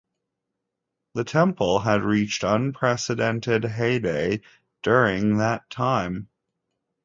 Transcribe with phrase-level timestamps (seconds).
[1.13, 4.41] The temple had reached unprecedented heyday
[4.81, 6.27] during that time.